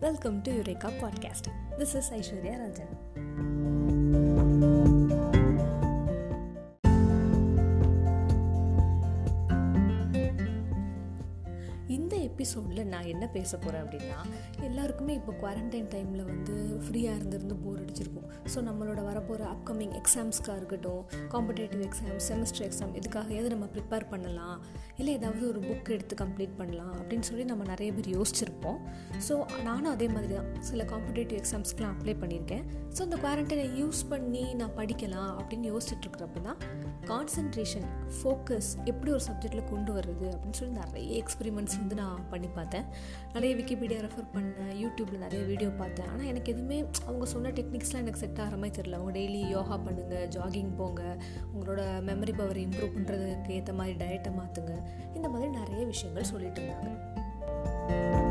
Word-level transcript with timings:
Welcome 0.00 0.42
to 0.42 0.52
Eureka 0.52 0.92
Podcast. 1.00 1.50
This 1.76 1.96
is 1.96 2.08
Aishwarya 2.10 2.54
Rajan. 2.62 3.17
எபிசோடில் 12.48 12.90
நான் 12.92 13.08
என்ன 13.12 13.24
பேச 13.34 13.50
போகிறேன் 13.56 13.82
அப்படின்னா 13.84 14.18
எல்லாருக்குமே 14.66 15.12
இப்போ 15.18 15.32
குவாரண்டைன் 15.40 15.88
டைமில் 15.94 16.22
வந்து 16.28 16.54
ஃப்ரீயாக 16.84 17.16
இருந்திருந்து 17.18 17.56
போர் 17.64 17.80
அடிச்சிருக்கும். 17.82 18.28
ஸோ 18.52 18.58
நம்மளோட 18.68 19.00
வரப்போகிற 19.08 19.42
அப்கமிங் 19.54 19.92
எக்ஸாம்ஸ்க்காக 20.00 20.56
இருக்கட்டும் 20.60 21.02
காம்படேட்டிவ் 21.34 21.82
எக்ஸாம் 21.88 22.20
செமஸ்டர் 22.28 22.64
எக்ஸாம் 22.68 22.92
இதுக்காக 23.00 23.28
எது 23.40 23.48
நம்ம 23.54 23.66
ப்ரிப்பேர் 23.74 24.06
பண்ணலாம். 24.12 24.56
இல்லை 25.00 25.12
ஏதாவது 25.18 25.44
ஒரு 25.50 25.60
புக் 25.66 25.90
எடுத்து 25.96 26.16
கம்ப்ளீட் 26.22 26.54
பண்ணலாம் 26.60 26.94
அப்படின்னு 27.00 27.28
சொல்லி 27.30 27.44
நம்ம 27.52 27.66
நிறைய 27.72 27.90
பேர் 27.98 28.08
யோசிச்சிருப்போம். 28.16 28.78
ஸோ 29.28 29.36
நானும் 29.68 29.90
அதே 29.94 30.08
மாதிரி 30.14 30.30
தான் 30.34 30.48
சில 30.70 30.86
காம்படேட்டிவ் 30.94 31.40
எக்ஸாம்ஸ்க்கெலாம் 31.42 31.94
அப்ளை 31.96 32.16
பண்ணியிருக்கேன். 32.24 32.64
ஸோ 32.94 33.02
அந்த 33.08 33.18
குவாரண்டைனை 33.24 33.68
யூஸ் 33.82 34.02
பண்ணி 34.14 34.46
நான் 34.62 34.74
படிக்கலாம் 34.80 35.32
அப்படின்னு 35.38 35.68
யோசிச்சுட்ருக்குறப்ப 35.74 36.44
தான் 36.48 36.58
கான்சன்ட்ரேஷன் 37.12 37.86
ஃபோக்கஸ் 38.16 38.72
எப்படி 38.90 39.10
ஒரு 39.18 39.24
சப்ஜெக்டில் 39.28 39.68
கொண்டு 39.74 39.92
வர்றது 39.98 40.26
அப்படின்னு 40.34 40.58
சொல்லி 40.62 40.74
நிறைய 40.82 41.12
எக்ஸ்பெரிமெண்ட்ஸ் 41.22 41.78
வந்து 41.82 41.96
நான் 42.02 42.18
பண்ணி 42.38 42.50
பார்த்தேன். 42.58 42.86
நிறைய 43.32 43.52
விக்கிபீடியா 43.60 44.00
ரெஃபர் 44.06 44.28
பண்ணேன் 44.36 44.74
யூடியூப்பில் 44.82 45.24
நிறைய 45.26 45.42
வீடியோ 45.50 45.70
பார்த்தேன். 45.82 46.08
ஆனால் 46.12 46.30
எனக்கு 46.32 46.52
எதுவுமே 46.54 46.78
அவங்க 47.06 47.26
சொன்ன 47.34 47.52
டெக்னிக்ஸ்லாம் 47.58 48.04
எனக்கு 48.04 48.22
செட் 48.24 48.40
ஆகிற 48.44 48.56
மாதிரி 48.62 48.76
தெரியல. 48.78 48.98
அவங்க 49.00 49.14
டெய்லி 49.18 49.42
யோகா 49.56 49.78
பண்ணுங்கள் 49.88 50.28
ஜாகிங் 50.36 50.72
போங்க 50.80 51.02
உங்களோட 51.54 51.82
மெமரி 52.10 52.34
பவர் 52.40 52.62
இம்ப்ரூவ் 52.66 52.96
பண்ணுறதுக்கு 52.96 53.58
ஏற்ற 53.58 53.74
மாதிரி 53.80 53.96
டயட்டை 54.04 54.32
மாற்றுங்க 54.40 54.74
இந்த 55.14 55.28
மாதிரி 55.28 55.50
நிறைய 55.60 55.84
விஷயங்கள் 55.92 56.30
சொல்லிட்டு 56.32 56.62
இருந்தாங்க. 56.62 58.27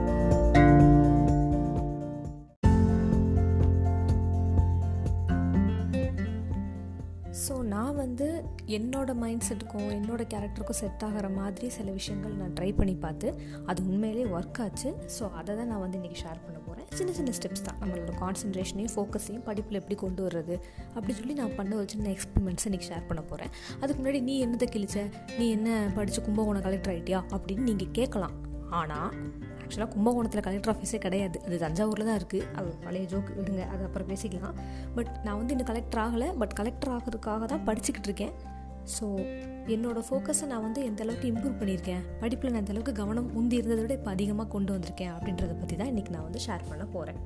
வந்து 8.17 8.37
என்னோட 8.75 9.11
மைண்ட் 9.21 9.43
செட்டுக்கும் 9.47 9.89
என்னோட 9.95 10.21
கேரக்டருக்கும் 10.31 10.77
செட் 10.79 11.03
ஆகிற 11.07 11.27
மாதிரி 11.35 11.67
சில 11.75 11.91
விஷயங்கள் 11.97 12.33
நான் 12.39 12.53
ட்ரை 12.59 12.69
பண்ணி 12.77 12.95
பார்த்து 13.03 13.27
அது 13.69 13.79
உண்மையிலேயே 13.89 14.25
ஒர்க் 14.37 14.59
ஆச்சு. 14.63 14.89
ஸோ 15.15 15.23
அதை 15.39 15.51
தான் 15.59 15.69
நான் 15.71 15.83
வந்து 15.83 15.97
இன்றைக்கி 15.99 16.19
ஷேர் 16.23 16.39
பண்ண 16.45 16.57
போகிறேன் 16.67 16.87
சின்ன 16.99 17.11
சின்ன 17.17 17.31
ஸ்டெப்ஸ் 17.37 17.63
தான். 17.67 17.77
நம்மளோட 17.81 18.13
கான்சன்ட்ரேஷனையும் 18.23 18.93
ஃபோக்கஸையும் 18.95 19.45
படிப்பில் 19.49 19.79
எப்படி 19.81 19.97
கொண்டு 20.03 20.23
வர்றது 20.27 20.55
அப்படி 20.95 21.13
சொல்லி 21.19 21.35
நான் 21.41 21.55
பண்ண 21.55 21.75
ஒரு 21.75 21.87
சின்ன 21.93 22.09
எக்ஸ்பெரிமெண்ட்ஸ் 22.15 22.67
இன்றைக்கி 22.69 22.89
ஷேர் 22.91 23.07
பண்ண 23.07 23.23
போகிறேன் 23.31 23.53
அதுக்கு 23.81 23.99
முன்னாடி 24.01 24.21
நீ 24.29 24.35
என்னத்தை 24.45 24.69
கிழிச்ச? 24.75 24.97
நீ 25.39 25.47
என்ன 25.49 25.69
படித்து 25.95 26.21
கும்பகோணம் 26.21 26.65
கலெக்டர் 26.67 26.93
ஆகிட்டியா 26.95 27.21
அப்படின்னு 27.37 27.69
நீங்கள் 27.71 27.95
கேட்கலாம். 27.99 28.35
ஆனால் 28.69 29.11
ஆக்சுவலாக 29.67 29.91
கும்பகோணத்தில் 29.93 30.43
கலெக்டர் 30.45 30.71
ஆஃபீஸே 30.73 30.99
கிடையாது. 31.05 31.37
அது 31.45 31.55
தஞ்சாவூரில் 31.63 32.07
தான் 32.09 32.19
இருக்குது 32.19 32.45
அது 32.59 32.69
பழைய 32.83 33.05
ஜோக் 33.13 33.31
விடுங்க. 33.39 33.63
அது 33.73 33.81
அப்புறம் 33.87 34.09
பேசிக்கலாம். 34.11 34.57
பட் 34.97 35.09
நான் 35.25 35.37
வந்து 35.39 35.53
இன்னும் 35.55 35.69
கலெக்டர் 35.71 36.01
ஆகலை. 36.03 36.27
பட் 36.41 36.53
கலெக்டர் 36.59 36.93
ஆகிறதுக்காக 36.97 37.49
தான் 37.53 37.65
படிச்சுக்கிட்டு 37.69 38.09
இருக்கேன். 38.09 38.33
ஸோ 38.95 39.05
என்னோடய 39.75 40.03
ஃபோக்கஸை 40.07 40.45
நான் 40.51 40.65
வந்து 40.67 40.81
எந்த 40.89 41.01
அளவுக்கு 41.05 41.31
இம்ப்ரூவ் 41.31 41.59
பண்ணியிருக்கேன்? 41.61 42.03
படிப்பில் 42.21 42.53
நான் 42.53 42.61
எந்த 42.63 42.73
அளவுக்கு 42.75 42.93
கவனம் 43.01 43.27
முந்தி 43.37 43.59
இருந்ததை 43.61 43.81
விட 43.85 43.95
இப்போ 43.99 44.11
அதிகமாக 44.17 44.49
கொண்டு 44.55 44.73
வந்திருக்கேன் 44.75 45.13
அப்படின்றத 45.15 45.55
பற்றி 45.63 45.77
தான் 45.81 45.91
இன்றைக்கி 45.93 46.13
நான் 46.15 46.27
வந்து 46.29 46.45
ஷேர் 46.47 46.69
பண்ண 46.69 46.85
போகிறேன் 46.95 47.19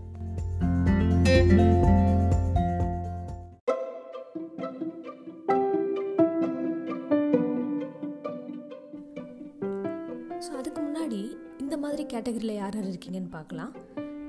கேட்டகரியில் 12.21 12.53
யார் 12.53 12.75
யார் 12.77 12.87
இருக்கீங்கன்னு 12.89 13.29
பார்க்கலாம். 13.29 13.71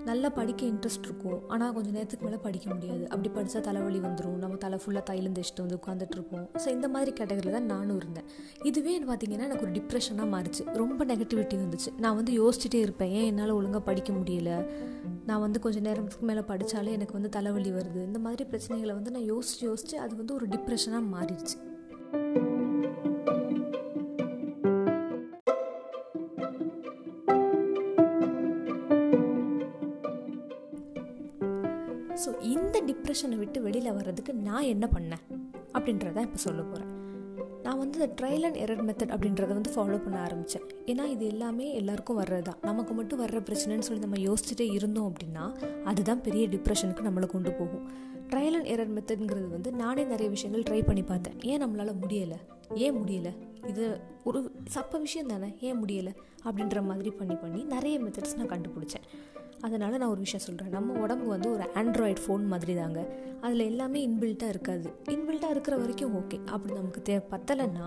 நல்லா 0.04 0.28
படிக்க 0.28 0.66
இன்ட்ரெஸ்ட் 0.66 1.06
இருக்கும். 1.08 1.48
ஆனால் 1.48 1.72
கொஞ்சம் 1.72 1.92
நேரத்துக்கு 1.92 2.24
மேலே 2.26 2.38
படிக்க 2.42 2.74
முடியாது. 2.74 3.08
அப்படி 3.08 3.28
படித்தா 3.34 3.60
தலைவலி 3.60 3.98
வந்துடும் 3.98 4.38
நம்ம 4.38 4.54
தலை 4.54 4.78
ஃபுல்லாக 4.82 5.02
தைலம் 5.02 5.34
வந்து 5.58 5.76
உட்காந்துட்டு 5.78 6.16
இருப்போம். 6.18 6.48
ஸோ 6.62 6.68
இந்த 6.68 6.88
மாதிரி 6.88 7.12
கேட்டகரியில் 7.20 7.50
தான் 7.50 7.64
நானும் 7.64 7.96
இருந்தேன். 7.96 8.24
இதுவே 8.62 8.94
பார்த்தீங்கன்னா 9.00 9.48
எனக்கு 9.48 9.66
ஒரு 9.66 9.74
டிப்ரெஷனாக 9.78 10.28
மாறிச்சு. 10.34 10.64
ரொம்ப 10.74 11.04
நெகட்டிவிட்டி 11.04 11.58
வந்துச்சு. 11.64 11.92
நான் 11.98 12.16
வந்து 12.16 12.32
யோசிச்சுட்டே 12.40 12.74
இருப்பேன். 12.74 13.10
ஏன் 13.10 13.24
என்னால் 13.24 13.50
ஒழுங்காக 13.50 13.84
படிக்க 13.84 14.12
முடியல? 14.12 14.66
நான் 15.26 15.40
வந்து 15.40 15.60
கொஞ்சம் 15.60 15.82
நேரத்துக்கு 15.82 16.26
மேலே 16.26 16.40
படித்தாலே 16.40 16.92
எனக்கு 16.92 17.12
வந்து 17.12 17.28
தலைவலி 17.28 17.70
வருது. 17.70 18.04
இந்த 18.06 18.18
மாதிரி 18.18 18.50
பிரச்சனைகளை 18.50 18.94
வந்து 19.00 19.10
நான் 19.10 19.28
யோசிச்சு 19.34 19.64
யோசிச்சு 19.70 19.94
அது 19.94 20.16
வந்து 20.16 20.34
ஒரு 20.34 20.46
டிப்ரெஷனாக 20.46 21.04
மாறிடுச்சு. 21.14 21.58
ஸோ 32.24 32.30
இந்த 32.54 32.76
டிப்ரெஷனை 32.88 33.36
விட்டு 33.36 33.58
வெளியில் 33.62 33.96
வர்றதுக்கு 33.98 34.32
நான் 34.48 34.70
என்ன 34.72 34.88
பண்ணேன்? 34.94 35.22
அப்படின்றத 35.76 36.20
இப்போ 36.26 36.40
சொல்ல 36.46 36.62
போகிறேன் 36.62 36.90
நான் 37.64 37.80
வந்து 37.80 37.96
இந்த 37.98 38.08
ட்ரையல் 38.18 38.44
அண்ட் 38.46 38.58
எரர் 38.62 38.84
மெத்தட் 38.88 39.12
அப்படின்றத 39.14 39.50
வந்து 39.58 39.72
ஃபாலோ 39.74 39.98
பண்ண 40.04 40.16
ஆரம்பித்தேன் 40.20 40.64
ஏன்னா 40.90 41.04
இது 41.14 41.24
எல்லாமே 41.26 41.66
எல்லாருக்கும் 41.80 42.18
வர்றது 42.20 42.42
தான். 42.42 42.58
நமக்கு 42.62 42.94
மட்டும் 42.94 43.20
வர்ற 43.24 43.40
பிரச்சனைன்னு 43.48 43.86
சொல்லி 43.88 44.02
நம்ம 44.06 44.18
யோசிச்சுட்டே 44.28 44.66
இருந்தோம் 44.72 45.08
அப்படின்னா 45.10 45.44
அதுதான் 45.84 46.20
பெரிய 46.20 46.46
டிப்ரெஷனுக்கு 46.54 47.06
நம்மளை 47.08 47.26
கொண்டு 47.26 47.52
போகும். 47.52 47.84
ட்ரையல் 48.32 48.56
அண்ட் 48.58 48.70
எரர் 48.74 48.92
மெத்தட்ங்கிறது 48.96 49.48
வந்து 49.48 49.72
நானே 49.72 50.04
நிறைய 50.04 50.28
விஷயங்கள் 50.30 50.66
ட்ரை 50.70 50.80
பண்ணி 50.86 51.02
பார்த்தேன். 51.02 51.38
ஏன் 51.50 51.62
நம்மளால் 51.64 52.00
முடியலை? 52.02 52.38
ஏன் 52.74 52.96
முடியலை? 53.00 53.32
இது 53.70 53.84
ஒரு 54.24 54.38
சப்ப 54.74 55.00
விஷயம் 55.00 55.26
தானே? 55.26 55.48
ஏன் 55.60 55.84
முடியலை? 55.84 56.12
அப்படின்ற 56.44 56.78
மாதிரி 56.84 57.10
பண்ணி 57.10 57.34
பண்ணி 57.34 57.60
நிறைய 57.74 57.96
மெத்தட்ஸ் 57.98 58.38
நான் 58.38 58.52
கண்டுபிடிச்சேன். 58.54 59.06
அதனால் 59.62 59.98
நான் 59.98 60.08
ஒரு 60.08 60.20
விஷயம் 60.20 60.44
சொல்கிறேன் 60.46 60.72
நம்ம 60.72 60.98
உடம்பு 61.00 61.26
வந்து 61.26 61.48
ஒரு 61.52 61.64
ஆண்ட்ராய்டு 61.74 62.22
ஃபோன் 62.24 62.44
மாதிரி 62.46 62.74
தாங்க 62.74 63.00
அதில் 63.40 63.68
எல்லாமே 63.70 64.08
இன்பில்ட்டாக 64.08 64.48
இருக்காது. 64.48 64.88
இன்பில்ட்டாக 65.10 65.50
இருக்கிற 65.50 65.76
வரைக்கும் 65.76 66.16
ஓகே 66.20 66.38
அப்படி 66.44 66.74
நமக்கு 66.74 67.02
தே 67.08 67.16
பத்தலைன்னா 67.34 67.86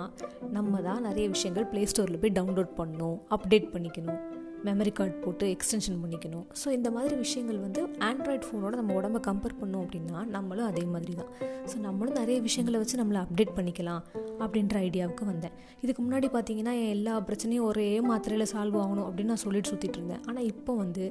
நம்ம 0.52 0.82
தான் 0.82 1.02
நிறைய 1.02 1.28
விஷயங்கள் 1.28 1.66
ப்ளே 1.66 1.84
ஸ்டோரில் 1.92 2.22
போய் 2.24 2.38
டவுன்லோட் 2.40 2.72
பண்ணணும் 2.78 3.20
அப்டேட் 3.30 3.72
பண்ணிக்கணும். 3.76 4.22
மெமரி 4.68 4.92
கார்டு 4.98 5.16
போட்டு 5.24 5.46
எக்ஸ்டென்ஷன் 5.56 6.00
பண்ணிக்கணும். 6.04 6.46
ஸோ 6.62 6.68
இந்த 6.78 6.90
மாதிரி 6.96 7.16
விஷயங்கள் 7.24 7.60
வந்து 7.66 7.82
ஆண்ட்ராய்ட் 8.10 8.46
ஃபோனோட 8.48 8.74
நம்ம 8.80 8.94
உடம்ப 9.00 9.20
கம்பேர் 9.28 9.58
பண்ணோம் 9.62 9.84
அப்படின்னா 9.86 10.20
நம்மளும் 10.36 10.68
அதே 10.72 10.84
மாதிரி 10.94 11.14
தான் 11.20 11.32
ஸோ 11.72 11.76
நம்மளும் 11.88 12.18
நிறைய 12.22 12.38
விஷயங்களை 12.48 12.80
வச்சு 12.82 13.00
நம்மளை 13.02 13.20
அப்டேட் 13.26 13.54
பண்ணிக்கலாம் 13.58 14.02
அப்படின்ற 14.44 14.76
ஐடியாவுக்கு 14.88 15.26
வந்தேன். 15.32 15.56
இதுக்கு 15.84 16.02
முன்னாடி 16.06 16.30
பார்த்தீங்கன்னா 16.36 16.74
என் 16.82 16.94
எல்லா 16.98 17.14
பிரச்சனையும் 17.30 17.68
ஒரே 17.70 17.88
மாத்திரையில் 18.10 18.52
சால்வ் 18.54 18.78
ஆகணும் 18.84 19.08
அப்படின்னு 19.08 19.34
நான் 19.34 19.44
சொல்லிட்டு 19.46 19.72
சுற்றிட்டு 19.74 20.00
இருந்தேன். 20.00 20.24
ஆனால் 20.30 20.48
இப்போ 20.54 20.74
வந்து 20.84 21.06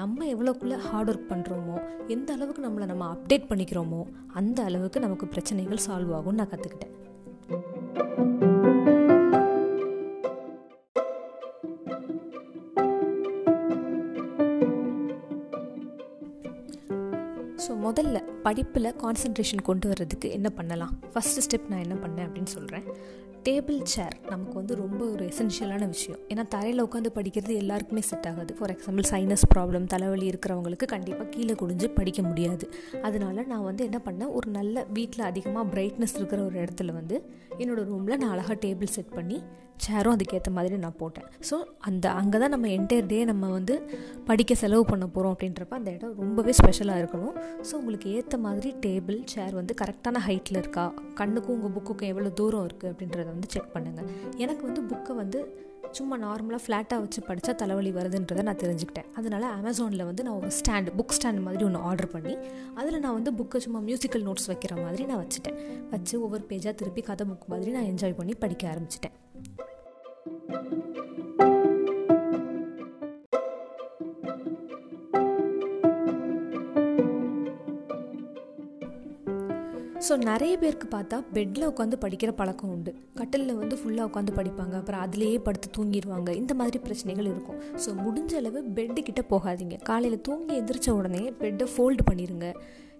நம்ம 0.00 0.26
எவ்வளோக்குள்ளே 0.34 0.78
ஹார்ட் 0.88 1.10
ஒர்க் 1.12 1.30
பண்ணுறோமோ 1.32 1.76
எந்த 2.16 2.30
அளவுக்கு 2.36 2.66
நம்மளை 2.66 2.88
நம்ம 2.92 3.08
அப்டேட் 3.14 3.48
பண்ணிக்கிறோமோ 3.50 4.02
அந்த 4.40 4.60
அளவுக்கு 4.70 5.04
நமக்கு 5.06 5.28
பிரச்சனைகள் 5.34 5.84
சால்வ் 5.88 6.14
ஆகும்னு 6.18 6.40
நான் 6.42 6.52
கற்றுக்கிட்டேன் 6.54 6.96
முதல்ல 17.90 18.18
படிப்பில் 18.42 18.94
கான்சன்ட்ரேஷன் 18.94 19.62
கொண்டு 19.62 19.88
வர்றதுக்கு 19.88 20.30
என்ன 20.30 20.48
பண்ணலாம்? 20.48 20.98
ஃபஸ்ட்டு 21.14 21.42
ஸ்டெப் 21.46 21.68
நான் 21.68 21.82
என்ன 21.82 21.94
பண்ணேன் 21.94 22.26
அப்படின்னு 22.26 22.46
சொல்கிறேன் 22.46 22.82
டேபிள் 23.48 23.80
சேர் 23.82 24.16
நமக்கு 24.28 24.54
வந்து 24.54 24.74
ரொம்ப 24.74 25.04
ஒரு 25.04 25.24
எசென்ஷியலான 25.24 25.86
விஷயம். 25.86 26.20
ஏன்னா 26.28 26.48
தரையில் 26.48 26.84
உட்காந்து 26.84 27.10
படிக்கிறது 27.14 27.56
எல்லாருக்குமே 27.56 28.00
செட் 28.00 28.26
ஆகாது. 28.26 28.54
ஃபார் 28.54 28.76
எக்ஸாம்பிள் 28.76 29.02
சைனஸ் 29.10 29.46
ப்ராப்ளம் 29.54 29.84
தலைவலி 29.84 30.30
இருக்கிறவங்களுக்கு 30.30 30.86
கண்டிப்பாக 30.86 31.24
கீழே 31.24 31.52
குடிஞ்சு 31.52 31.94
படிக்க 31.94 32.22
முடியாது. 32.22 32.68
அதனால 33.02 33.42
நான் 33.42 33.64
வந்து 33.64 33.84
என்ன 33.84 34.00
பண்ணேன்? 34.04 34.32
ஒரு 34.32 34.50
நல்ல 34.50 34.86
வீட்டில் 34.92 35.24
அதிகமாக 35.24 35.80
பிரைட்னஸ் 35.80 36.14
இருக்கிற 36.14 36.44
ஒரு 36.44 36.60
இடத்துல 36.60 36.92
வந்து 36.92 37.30
என்னோடய 37.58 37.84
ரூமில் 37.84 38.16
நான் 38.16 38.30
அழகாக 38.30 38.54
டேபிள் 38.54 38.94
செட் 38.98 39.14
பண்ணி 39.14 39.42
சேரும் 39.86 40.14
அதுக்கேற்ற 40.16 40.50
மாதிரி 40.58 40.78
நான் 40.84 40.98
போட்டேன். 41.02 41.28
ஸோ 41.48 41.56
அந்த 41.88 42.06
அங்கே 42.20 42.40
தான் 42.42 42.52
நம்ம 42.54 42.68
என்டையர் 42.78 43.08
டே 43.12 43.18
நம்ம 43.32 43.50
வந்து 43.56 43.76
படிக்க 44.28 44.54
செலவு 44.62 44.84
பண்ண 44.90 45.06
போகிறோம் 45.14 45.34
அப்படின்றப்ப 45.36 45.78
அந்த 45.80 45.90
இடம் 45.96 46.14
ரொம்பவே 46.24 46.54
ஸ்பெஷலாக 46.60 47.02
இருக்கணும். 47.02 47.34
ஸோ 47.68 47.72
உங்களுக்கு 47.80 48.10
ஏற்ற 48.18 48.38
மாதிரி 48.46 48.70
டேபிள் 48.86 49.18
சேர் 49.34 49.54
வந்து 49.60 49.74
கரெக்டான 49.82 50.22
ஹைட்டில் 50.28 50.60
இருக்கா? 50.62 50.86
கண்ணுக்கும் 51.22 51.56
உங்கள் 51.56 51.74
புக்குக்கும் 51.78 52.12
எவ்வளோ 52.12 52.32
தூரம் 52.42 52.66
இருக்குது 52.68 52.92
அப்படின்றத 52.92 53.28
வந்து 53.34 53.50
செக் 53.56 53.74
பண்ணுங்கள் 53.76 54.08
எனக்கு 54.44 54.64
வந்து 54.68 54.84
புக்கை 54.92 55.14
வந்து 55.22 55.40
சும்மா 55.98 56.16
நார்மலாக 56.24 56.62
ஃப்ளாட்டாக 56.64 57.02
வச்சு 57.04 57.20
படித்தா 57.28 57.52
தலைவலி 57.60 57.90
வருதுன்றதை 57.96 58.42
நான் 58.48 58.60
தெரிஞ்சுக்கிட்டேன். 58.62 59.08
அதனால் 59.18 59.46
அமேசானில் 59.56 60.04
வந்து 60.10 60.24
நான் 60.26 60.36
ஒரு 60.40 60.50
ஸ்டாண்ட் 60.58 60.90
புக் 60.98 61.14
ஸ்டாண்ட் 61.16 61.42
மாதிரி 61.46 61.64
ஒன்று 61.68 61.80
ஆர்டர் 61.88 62.10
பண்ணி 62.12 62.34
அதில் 62.80 63.00
நான் 63.04 63.16
வந்து 63.18 63.32
புக்கை 63.38 63.60
சும்மா 63.64 63.80
மியூசிக்கல் 63.88 64.24
நோட்ஸ் 64.28 64.48
வைக்கிற 64.50 64.74
மாதிரி 64.84 65.04
நான் 65.10 65.22
வச்சுட்டேன். 65.22 65.58
வச்சு 65.94 66.14
ஒவ்வொரு 66.26 66.44
பேஜாக 66.52 66.74
திருப்பி 66.82 67.04
கதை 67.10 67.26
புக் 67.30 67.50
மாதிரி 67.54 67.72
நான் 67.78 67.90
என்ஜாய் 67.92 68.18
பண்ணி 68.20 68.36
படிக்க 68.44 68.64
ஆரம்பிச்சிட்டேன். 68.74 69.16
ஸோ 80.06 80.14
நிறைய 80.28 80.52
பேருக்கு 80.60 80.86
பார்த்தா 80.94 81.16
பெட்டில் 81.34 81.66
உட்காந்து 81.68 81.96
படிக்கிற 82.04 82.30
பழக்கம் 82.38 82.70
உண்டு. 82.70 82.92
கட்டிலில் 83.18 83.58
வந்து 83.58 83.74
ஃபுல்லாக 83.80 84.08
உட்காந்து 84.08 84.32
படிப்பாங்க. 84.38 84.74
அப்புறம் 84.80 85.02
அதிலேயே 85.06 85.38
படுத்து 85.38 85.68
தூங்கிடுவாங்க 85.76 86.30
இந்த 86.40 86.52
மாதிரி 86.60 86.78
பிரச்சனைகள் 86.86 87.28
இருக்கும். 87.32 87.58
ஸோ 87.82 87.90
முடிஞ்ச 88.04 88.32
அளவு 88.40 88.60
பெட்டு 88.76 89.00
கிட்டே 89.08 89.22
போகாதீங்க. 89.32 89.76
காலையில் 89.82 90.24
தூங்கி 90.28 90.54
எந்திரிச்ச 90.60 90.90
உடனே 90.90 91.22
பெட்டை 91.42 91.66
ஃபோல்டு 91.74 92.04
பண்ணிடுங்க 92.10 92.48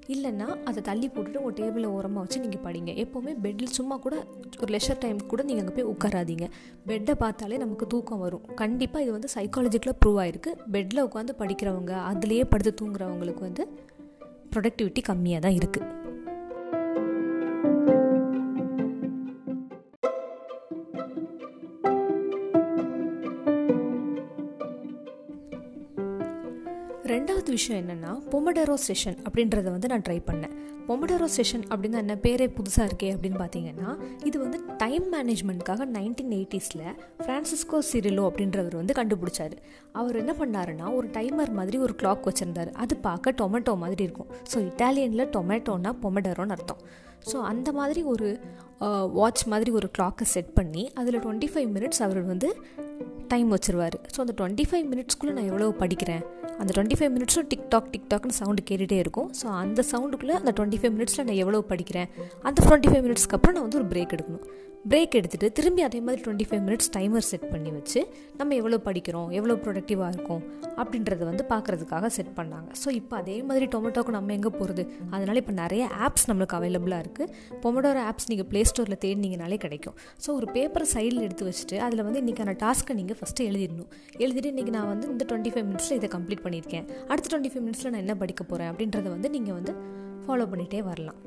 இல்லைன்னா 0.08 0.64
அதை 0.64 0.82
தள்ளி 0.82 1.08
போட்டுட்டு 1.08 1.36
உங்கள் 1.36 1.56
டேபிளில் 1.60 1.86
ஓரமாக 1.86 2.20
வச்சு 2.20 2.40
நீங்கள் 2.40 2.62
படிங்க. 2.64 3.04
எப்போவுமே 3.04 3.34
பெட்டில் 3.42 3.66
சும்மா 3.66 3.96
கூட 3.96 4.24
ஒரு 4.60 4.76
லெஷர் 4.76 4.98
டைம் 4.98 5.26
கூட 5.26 5.42
நீங்கள் 5.42 5.66
அங்கே 5.66 5.82
போய் 5.82 5.94
உட்காராதீங்க 5.94 6.50
பெட்டை 6.86 7.14
பார்த்தாலே 7.14 7.56
நமக்கு 7.56 7.86
தூக்கம் 7.86 8.18
வரும். 8.18 8.42
கண்டிப்பாக 8.54 9.04
இது 9.04 9.12
வந்து 9.12 9.28
சைக்காலஜிக்கலாக 9.34 9.96
ப்ரூவ் 10.04 10.20
ஆகிருக்கு 10.24 10.56
பெட்டில் 10.70 11.02
உட்காந்து 11.02 11.34
படிக்கிறவங்க 11.38 11.94
அதுலேயே 12.12 12.44
படுத்து 12.44 12.84
தூங்குறவங்களுக்கு 12.84 13.40
வந்து 13.40 13.68
ப்ரொடக்டிவிட்டி 14.54 15.02
கம்மியாக 15.08 15.40
தான் 15.40 15.54
இருக்குது 15.54 15.99
விஷயம் 27.60 27.80
என்னென்னா 27.80 28.10
பொமடரோ 28.32 28.74
செஷன் 28.88 29.16
அப்படின்றத 29.26 29.66
வந்து 29.74 29.88
நான் 29.92 30.04
ட்ரை 30.08 30.16
பண்ணேன். 30.28 30.52
பொமடரோ 30.88 31.26
செஷன் 31.36 31.64
அப்படின்னு 31.70 31.98
என்ன? 32.02 32.14
பேரே 32.24 32.46
புதுசாக 32.58 32.86
இருக்கே 32.88 33.08
அப்படின்னு 33.14 33.38
பார்த்தீங்கன்னா 33.42 33.88
இது 34.28 34.36
வந்து 34.44 34.58
டைம் 34.82 35.06
மேனேஜ்மெண்ட்காக 35.14 35.86
நைன்டீன் 35.96 36.32
எயிட்டிஸில் 36.38 36.86
ஃப்ரான்சிஸ்கோ 37.24 37.80
சிரிலோ 37.90 38.24
அப்படின்றவர் 38.30 38.76
வந்து 38.80 38.96
கண்டுபிடிச்சார். 39.00 39.54
அவர் 40.00 40.18
என்ன 40.22 40.34
பண்ணாருன்னா 40.40 40.88
ஒரு 40.98 41.10
டைமர் 41.18 41.52
மாதிரி 41.58 41.78
ஒரு 41.78 41.96
கிளாக் 42.02 42.28
வச்சுருந்தார். 42.30 42.72
அது 42.84 42.96
பார்க்க 43.08 43.36
டொமேட்டோ 43.42 43.74
மாதிரி 43.84 44.02
இருக்கும். 44.08 44.32
ஸோ 44.52 44.58
இட்டாலியனில் 44.70 45.30
டொமேட்டோன்னா 45.36 45.92
பொமடரோன்னு 46.04 46.56
அர்த்தம். 46.56 46.82
ஸோ 47.30 47.36
அந்த 47.50 47.68
மாதிரி 47.78 48.02
ஒரு 48.12 48.28
uh, 48.86 49.04
வாட்ச் 49.18 49.42
மாதிரி 49.52 49.70
ஒரு 49.78 49.88
கிளாக்கை 49.96 50.26
செட் 50.34 50.52
பண்ணி 50.58 50.84
அதில் 51.00 51.20
டுவெண்ட்டி 51.24 51.48
ஃபைவ் 51.52 51.68
மினிட்ஸ் 51.76 52.02
அவர் 52.06 52.20
வந்து 52.32 52.48
டைம் 53.32 53.48
வச்சுருவார். 53.54 53.96
ஸோ 54.12 54.18
அந்த 54.24 54.34
டுவெண்ட்டி 54.38 54.64
ஃபைவ் 54.68 54.86
மினிட்ஸ்க்குள்ளே 54.92 55.34
நான் 55.36 55.50
எவ்வளோ 55.50 55.66
படிக்கிறேன்? 55.82 56.22
அந்த 56.60 56.70
டுவெண்ட்டி 56.76 56.96
ஃபைவ் 56.98 57.12
மினிட்ஸும் 57.16 57.46
டிக்டாக் 57.52 57.90
டிக்டாக்னு 57.94 58.38
சவுண்டு 58.38 58.62
கேட்டுகிட்டே 58.70 58.98
இருக்கும். 59.04 59.28
ஸோ 59.40 59.46
அந்த 59.62 59.84
சவுண்டுக்குள்ளே 59.92 60.34
அந்த 60.40 60.52
டுவெண்ட்டி 60.56 60.80
ஃபைவ் 60.80 60.94
மினிட்ஸில் 60.96 61.26
நான் 61.28 61.40
எவ்வளோ 61.44 61.60
படிக்கிறேன்? 61.72 62.08
அந்த 62.48 62.58
டுவெண்ட்டி 62.66 62.90
ஃபைவ் 62.92 63.04
மினிட்ஸ்க்கு 63.06 63.36
அப்புறம் 63.38 63.56
நான் 63.56 63.66
வந்து 63.66 63.80
ஒரு 63.82 63.88
பிரேக் 63.92 64.14
எடுக்கணும். 64.16 64.44
பிரேக் 64.88 65.16
எடுத்துகிட்டு 65.18 65.48
திரும்பி 65.56 65.82
அதே 65.86 65.98
மாதிரி 66.04 66.20
twenty 66.24 66.44
five 66.50 66.62
minutes 66.66 66.90
timer 66.94 67.24
set 67.30 67.44
பண்ணி 67.50 67.70
வச்சு 67.74 68.00
நம்ம 68.38 68.54
எவ்வளோ 68.60 68.76
படிக்கிறோம் 68.86 69.28
எவ்வளோ 69.38 69.54
ப்ரொடக்டிவாக 69.64 70.08
இருக்கும் 70.14 70.42
அப்படின்றத 70.82 71.22
வந்து 71.30 71.44
பார்க்குறதுக்காக 71.50 72.08
செட் 72.16 72.30
பண்ணாங்க. 72.38 72.68
ஸோ 72.82 72.88
இப்போ 73.00 73.14
அதே 73.22 73.36
மாதிரி 73.48 73.66
டொமேட்டோக்கு 73.74 74.12
நம்ம 74.16 74.32
எங்கே 74.36 74.52
போகிறது 74.58 74.84
அதனால் 75.14 75.40
இப்போ 75.42 75.54
நிறைய 75.60 75.86
ஆப்ஸ் 76.06 76.26
நம்மளுக்கு 76.30 76.56
அவைலபிளாக 76.58 77.04
இருக்குது 77.04 77.32
பொமடோரோ 77.64 78.02
ஆப்ஸ் 78.10 78.28
நீங்கள் 78.30 78.48
ப்ளே 78.52 78.62
ஸ்டோரில் 78.70 79.00
தேடினீங்கனாலே 79.04 79.58
கிடைக்கும். 79.64 79.96
ஸோ 80.26 80.28
ஒரு 80.38 80.48
பேப்பரை 80.56 80.86
சைடில் 80.94 81.24
எடுத்து 81.26 81.46
வச்சுட்டு 81.50 81.78
அதில் 81.86 82.04
வந்து 82.08 82.22
இன்றைக்கான 82.24 82.54
டாஸ்க்கை 82.64 82.96
நீங்கள் 83.00 83.18
ஃபஸ்ட்டு 83.20 83.48
எழுதிடணும். 83.50 83.90
எழுதிட்டு 84.24 84.52
இன்றைக்கி 84.54 84.74
நான் 84.78 84.90
வந்து 84.92 85.08
இந்த 85.14 85.26
டுவெண்ட்டி 85.32 85.52
ஃபைவ் 85.56 85.66
மினிட்ஸில் 85.70 85.98
இதை 86.00 86.10
கம்ப்ளீட் 86.16 86.44
பண்ணியிருக்கேன். 86.46 86.86
அடுத்த 87.10 87.26
டுவெண்ட்டி 87.32 87.52
ஃபைவ் 87.54 87.66
மினிட்ஸில் 87.66 87.92
நான் 87.94 88.04
என்ன 88.06 88.16
படிக்க 88.24 88.44
போகிறேன் 88.52 88.70
அப்படின்றத 88.72 89.08
வந்து 89.16 89.30
நீங்கள் 89.36 89.58
வந்து 89.58 89.74
ஃபாலோ 90.24 90.46
பண்ணிகிட்டே 90.54 90.82
வரலாம். 90.90 91.20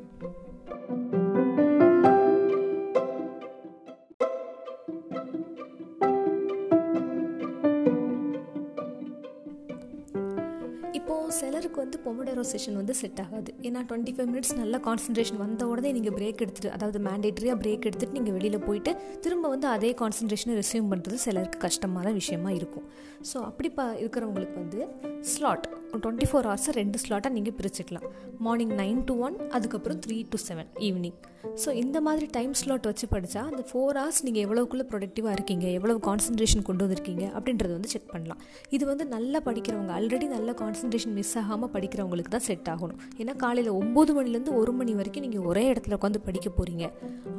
வந்து 11.94 12.06
பொமடரோ 12.06 12.44
செஷன் 12.51 12.78
வந்து 12.80 12.94
செட் 13.00 13.19
ஆகாது. 13.24 13.50
ஏன்னா 13.68 13.80
டுவெண்ட்டி 13.90 14.12
ஃபைவ் 14.16 14.30
மினிட்ஸ் 14.31 14.54
நல்ல 14.60 14.75
கான்சன்ட்ரேஷன் 14.88 15.40
வந்த 15.42 15.63
உடனே 15.72 15.90
நீங்கள் 15.98 16.16
பிரேக் 16.18 16.42
எடுத்துகிட்டு 16.44 16.72
அதாவது 16.75 17.00
மேண்டேட்ரியாக 17.07 17.57
பிரேக் 17.63 17.86
எடுத்துகிட்டு 17.90 18.18
நீங்கள் 18.18 18.36
வெளியில் 18.38 18.63
போயிட்டு 18.68 18.92
திரும்ப 19.25 19.50
வந்து 19.54 19.68
அதே 19.75 19.92
கான்சன்ட்ரேஷனை 20.01 20.56
ரிசீவ் 20.62 20.90
பண்ணுறது 20.94 21.18
சிலருக்கு 21.25 21.60
கஷ்டமான 21.66 22.13
விஷயமா 22.19 22.51
இருக்கும். 22.60 22.88
ஸோ 23.31 23.38
அப்படி 23.50 23.72
பா 23.78 23.86
இருக்கிறவங்களுக்கு 24.04 24.57
வந்து 24.63 24.81
ஸ்லாட் 25.34 25.68
டுவெண்ட்டி 26.04 26.30
ஃபோர் 26.31 26.50
ஹவர்ஸை 26.50 26.74
ரெண்டு 26.81 27.00
ஸ்லாட்டாக 27.04 27.34
நீங்கள் 27.38 27.57
பிரிச்சுக்கலாம். 27.60 28.07
மார்னிங் 28.48 28.75
நைன் 28.81 29.04
டு 29.12 29.16
ஒன் 29.28 29.38
அதுக்கப்புறம் 29.57 30.01
three 30.07 30.18
to 30.34 30.39
seven 30.48 30.72
evening 30.89 31.19
so 31.62 31.69
இந்த 31.81 31.98
மாதிரி 32.06 32.25
டைம் 32.36 32.54
ஸ்லாட் 32.60 32.86
வச்சு 32.90 33.06
படித்தா 33.13 33.42
அந்த 33.50 33.63
ஃபோர் 33.69 33.98
ஹவர்ஸ் 34.00 34.22
நீங்கள் 34.25 34.44
எவ்வளோக்குள்ளே 34.45 34.86
ப்ரொடக்டிவாக 34.92 35.34
இருக்கீங்க 35.38 35.66
எவ்வளோ 35.78 35.94
கான்சன்ட்ரேஷன் 36.07 36.63
கொண்டு 36.68 36.84
வந்திருக்கீங்க 36.86 37.24
அப்படின்றது 37.38 37.74
வந்து 37.78 37.90
செக் 37.94 38.10
பண்ணலாம். 38.13 38.40
இது 38.75 38.84
வந்து 38.92 39.06
நல்லா 39.16 39.40
படிக்கிறவங்க 39.48 39.92
ஆல்ரெடி 39.98 40.28
நல்ல 40.36 40.51
கான்சன்ட்ரேஷன் 40.62 41.13
மிஸ் 41.18 41.34
ஆகாமல் 41.42 41.72
படிக்கிறவங்களுக்கு 41.75 42.31
தான் 42.36 42.45
செட் 42.48 42.69
ஆகணும். 42.74 43.00
ஏன்னா 43.22 43.36
காலையில் 43.44 43.72
ஒம்பது 43.81 44.13
மணிலேருந்து 44.18 44.54
ஒரு 44.62 44.74
மணி 44.80 44.94
வரைக்கும் 45.00 45.25
நீங்கள் 45.28 45.45
ஒரே 45.51 45.66
இடத்துல 45.74 45.98
உட்காந்து 46.00 46.22
படிக்க 46.28 46.50
போகிறீங்க 46.60 46.86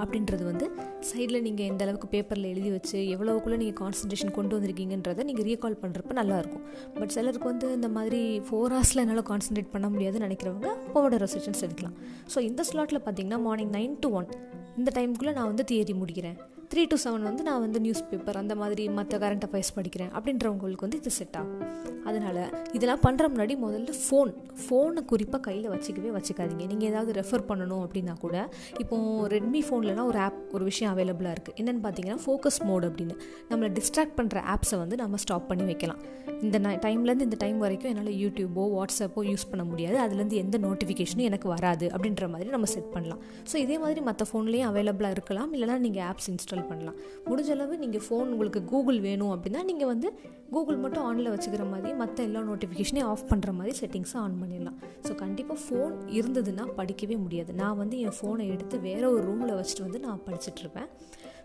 அப்படின்றது 0.03 0.45
வந்து 0.50 0.69
சைடில் 1.09 1.43
நீங்கள் 1.47 1.69
எந்த 1.71 1.83
அளவுக்கு 1.87 2.09
பேப்பரில் 2.15 2.50
எழுதி 2.53 2.71
வச்சு 2.77 2.99
எவ்வளோக்குள்ளே 3.17 3.59
நீங்கள் 3.62 3.79
கான்சன்ட்ரேஷன் 3.83 4.35
கொண்டு 4.39 4.55
வந்திருக்கீங்கன்றதை 4.57 5.25
நீங்கள் 5.31 5.49
ரீகால் 5.50 5.79
பண்ணுறப்ப 5.83 6.19
நல்லாயிருக்கும் 6.21 6.65
பட் 7.00 7.15
சிலருக்கு 7.17 7.49
வந்து 7.53 7.67
இந்த 7.79 7.91
மாதிரி 7.97 8.23
ஃபோர் 8.49 8.75
ஹவர்ஸில் 8.77 9.03
என்னால் 9.05 9.27
கான்சன்ட்ரேட் 9.33 9.73
பண்ண 9.75 9.89
முடியாதுன்னு 9.95 10.29
நினைக்கிறவங்க 10.29 10.71
போவோட 10.95 11.23
செஷன்ஸ் 11.35 11.65
எடுக்கலாம். 11.67 11.97
ஸோ 12.33 12.39
இந்த 12.50 12.62
ஸ்லாட்டில் 12.71 13.03
பார்த்தீங்கன்னா 13.05 13.41
மார்னிங் 13.49 13.75
நைன் 13.79 13.94
டு 14.00 14.11
ஒன் 14.11 14.29
இந்த 14.76 14.91
டைமுக்குள்ளே 14.94 15.32
நான் 15.32 15.50
வந்து 15.52 15.64
தியரி 15.70 15.94
முடிக்கிறேன். 16.00 16.38
த்ரீ 16.72 16.82
டு 16.90 16.96
செவன் 17.02 17.25
வந்து 17.28 17.43
நான் 17.46 17.62
வந்து 17.64 17.78
நியூஸ் 17.84 18.02
பேப்பர் 18.11 18.38
அந்த 18.40 18.55
மாதிரி 18.61 18.82
மற்ற 18.99 19.19
கரண்ட் 19.22 19.44
அஃபேர்ஸ் 19.46 19.72
படிக்கிறேன். 19.76 20.11
அப்படின்றவங்களுக்கு 20.16 20.87
வந்து 20.87 20.99
இது 21.02 21.11
செட் 21.19 21.37
ஆகும். 21.40 21.62
அதனால் 22.08 22.40
இதெல்லாம் 22.76 23.02
பண்ணுற 23.05 23.25
முன்னாடி 23.32 23.55
முதல்ல 23.64 23.93
ஃபோன் 24.05 24.31
ஃபோனை 24.62 25.02
குறிப்பாக 25.11 25.40
கையில் 25.46 25.69
வச்சுக்கவே 25.75 26.11
வச்சுக்காதீங்க. 26.16 26.64
நீங்கள் 26.72 26.88
ஏதாவது 26.90 27.12
ரெஃபர் 27.20 27.44
பண்ணணும் 27.50 27.82
அப்படின்னா 27.84 28.14
கூட 28.25 28.37
இப்போது 28.82 29.28
ரெட்மி 29.34 29.61
ஃபோன்லலாம் 29.69 30.08
ஒரு 30.12 30.20
ஆப் 30.26 30.40
ஒரு 30.56 30.64
விஷயம் 30.70 30.93
அவைலபிளாக 30.94 31.34
இருக்குது 31.37 31.56
என்னென்னு 31.62 31.82
பார்த்தீங்கன்னா 31.87 32.20
ஃபோக்கஸ் 32.25 32.61
மோட் 32.70 32.87
அப்படின்னு. 32.88 33.16
நம்மளை 33.50 33.70
டிஸ்ட்ராக்ட் 33.78 34.16
பண்ணுற 34.19 34.43
ஆப்ஸை 34.55 34.78
வந்து 34.82 34.99
நம்ம 35.02 35.20
ஸ்டாப் 35.25 35.49
பண்ணி 35.50 35.66
வைக்கலாம். 35.70 36.02
இந்த 36.44 36.58
டைம்லேருந்து 36.87 37.26
இந்த 37.28 37.38
டைம் 37.44 37.58
வரைக்கும் 37.64 37.90
என்னால் 37.93 38.12
யூடியூபோ 38.25 38.62
வாட்ஸ்அப்போ 38.76 39.22
யூஸ் 39.31 39.46
பண்ண 39.52 39.64
முடியாது. 39.70 39.96
அதுலேருந்து 40.05 40.38
எந்த 40.44 40.58
நோட்டிஃபிகேஷனும் 40.66 41.28
எனக்கு 41.31 41.49
வராது 41.55 41.87
அப்படின்ற 41.94 42.28
மாதிரி 42.34 42.50
நம்ம 42.56 42.69
செட் 42.75 42.93
பண்ணலாம். 42.96 43.22
ஸோ 43.52 43.56
இதே 43.64 43.78
மாதிரி 43.84 44.02
மற்ற 44.11 44.26
ஃபோன்லேயும் 44.32 44.69
அவைலபிளாக 44.72 45.16
இருக்கலாம். 45.19 45.50
இல்லைனா 45.58 45.78
நீங்கள் 45.87 46.06
ஆப்ஸ் 46.11 46.31
இன்ஸ்டால் 46.34 46.54
பண்ணலாம். 46.62 46.97
முடிஞ்ச 47.29 47.51
அளவு 47.51 47.79
நீங்கள் 47.79 48.05
ஃபோன் 48.09 48.31
உங்களுக்கு 48.35 48.65
கூகுள் 48.65 49.01
வேணும் 49.01 49.33
அப்படின்னா 49.35 49.65
நீங்கள் 49.65 49.87
வந்து 49.87 50.11
கூகுள் 50.51 50.77
மட்டும் 50.77 51.05
ஆனில் 51.05 51.31
வச்சுக்கிற 51.35 51.71
மாதிரி 51.71 51.95
மற்ற 51.95 52.25
எல்லா 52.25 52.41
நோட்டிஃபிகேஷனையும் 52.41 53.11
ஆஃப் 53.12 53.27
பண்ணுற 53.31 53.53
மாதிரி 53.53 53.79
செட்டிங்ஸை 53.81 54.17
ஆன் 54.17 54.39
பண்ணிடலாம். 54.43 54.79
ஸோ 55.09 55.15
கண்டிப்பாக 55.15 55.61
ஃபோன் 55.65 55.95
இருந்ததுன்னா 56.19 56.67
படிக்கவே 56.77 57.19
முடியாது. 57.19 57.53
நான் 57.55 57.77
வந்து 57.77 57.99
என் 57.99 58.17
ஃபோனை 58.21 58.47
எடுத்து 58.47 58.81
வேறு 58.81 59.11
ஒரு 59.11 59.25
ரூமில் 59.25 59.56
வச்சுட்டு 59.61 59.83
வந்து 59.83 60.01
நான் 60.01 60.21
படிச்சுட்ருப்பேன் 60.27 60.91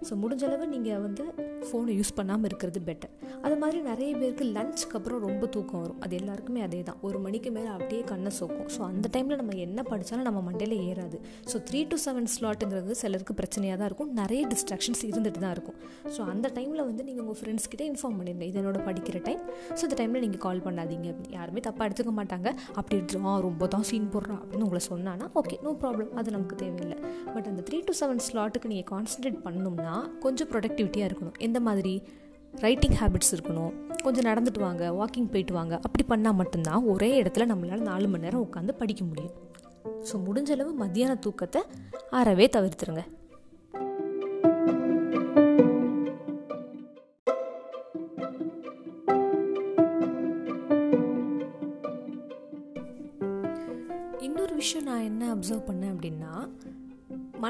ஸோ 0.07 0.13
முடிஞ்சளவு 0.23 0.65
நீங்கள் 0.73 1.01
வந்து 1.05 1.23
ஃபோனை 1.67 1.93
யூஸ் 1.99 2.13
பண்ணாமல் 2.19 2.47
இருக்கிறது 2.49 2.79
பெட்டர் 2.89 3.13
அது 3.45 3.55
மாதிரி 3.61 3.79
நிறைய 3.89 4.11
பேருக்கு 4.21 4.45
லஞ்சுக்கு 4.55 4.95
அப்புறம் 4.97 5.21
ரொம்ப 5.25 5.43
தூக்கம் 5.55 5.81
வரும். 5.83 5.99
அது 6.05 6.13
எல்லாருக்குமே 6.19 6.61
அதே 6.67 6.79
தான். 6.89 6.97
ஒரு 7.07 7.17
மணிக்கு 7.25 7.49
மேலே 7.57 7.69
அப்படியே 7.75 8.01
கண்ணை 8.11 8.31
சோக்கும். 8.39 8.69
ஸோ 8.75 8.79
அந்த 8.91 9.07
டைமில் 9.15 9.39
நம்ம 9.41 9.53
என்ன 9.65 9.79
படித்தாலும் 9.89 10.27
நம்ம 10.29 10.39
மண்டையில் 10.47 10.75
ஏறாது. 10.89 11.17
ஸோ 11.51 11.57
த்ரீ 11.67 11.81
டு 11.91 11.97
செவன் 12.05 12.29
ஸ்லாட்டுங்கிறது 12.35 12.95
சிலருக்கு 13.01 13.35
பிரச்சனையாக 13.39 13.77
தான் 13.81 13.89
இருக்கும். 13.91 14.11
நிறைய 14.21 14.41
டிஸ்ட்ராக்ஷன்ஸ் 14.53 15.03
இருந்துட்டு 15.09 15.41
தான் 15.45 15.53
இருக்கும். 15.57 15.77
ஸோ 16.15 16.21
அந்த 16.33 16.47
டைமில் 16.57 16.83
வந்து 16.89 17.05
நீங்கள் 17.09 17.23
உங்கள் 17.25 17.39
ஃப்ரெண்ட்ஸ் 17.41 17.69
கிட்டே 17.73 17.87
இன்ஃபார்ம் 17.91 18.17
பண்ணிடுங்க 18.19 18.47
இது 18.51 18.59
என்னோட 18.63 18.81
படிக்கிற 18.89 19.21
டைம் 19.27 19.41
ஸோ 19.77 19.81
இந்த 19.87 19.97
டைமில் 20.01 20.23
நீங்கள் 20.25 20.43
கால் 20.47 20.63
பண்ணாதீங்க. 20.67 21.07
அப்படின்னு. 21.13 21.35
யாருமே 21.39 21.63
தப்பாக 21.69 21.87
எடுத்துக்க 21.89 22.13
மாட்டாங்க. 22.19 22.47
அப்படி 22.79 22.97
ஆ 23.29 23.35
ரொம்ப 23.47 23.63
தான் 23.75 23.85
சீன் 23.91 24.11
போடுறான் 24.15 24.41
அப்படின்னு 24.41 24.65
உங்களை 24.67 24.83
சொன்னான்னா 24.91 25.25
ஓகே 25.41 25.55
நோ 25.65 25.71
ப்ராப்ளம் 25.83 26.11
அது 26.19 26.29
நமக்கு 26.35 26.55
தேவையில்லை. 26.63 26.99
பட் 27.35 27.47
அந்த 27.51 27.63
த்ரீ 27.69 27.79
டு 27.89 27.95
செவன் 28.01 28.21
ஸ்லாட்டுக்கு 28.27 28.71
நீங்கள் 28.73 28.89
கான்சன்ட்ரேட் 28.93 29.39
பண்ணணும்னா 29.47 29.88
கொஞ்சம் 30.19 30.49
ப்ரொடக்டிவிட்டியாக 30.49 31.09
இருக்கணும். 31.09 31.37
எந்த 31.37 31.59
மாதிரி? 31.59 32.03
ரைட்டிங் 32.51 32.91
ஹேபிட்ஸ் 32.91 33.33
இருக்கணும். 33.33 33.73
கொஞ்சம் 34.03 34.27
நடந்துட்டு 34.33 34.59
வாங்க 34.59 34.91
வாக்கிங் 34.91 35.31
போயிட்டு 35.31 35.53
வாங்க. 35.53 35.79
அப்படி 35.81 36.03
பண்ணால் 36.07 36.33
மட்டும்தான் 36.33 36.83
ஒரே 36.83 37.21
இடத்துல 37.21 37.45
நம்மளால் 37.51 37.87
நாலு 37.91 38.07
மணி 38.07 38.23
நேரம் 38.23 38.49
உட்காந்து 38.51 38.71
படிக்க 38.71 39.03
முடியும். 39.03 39.31
ஸோ 39.85 40.13
முடிஞ்சளவு 40.27 40.73
மத்தியான 40.73 41.15
தூக்கத்தை 41.15 41.61
அறவே 42.09 42.49
தவிர்த்துருங்க. 42.57 43.03